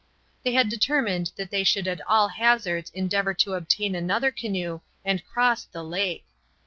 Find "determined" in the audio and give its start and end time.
0.67-1.31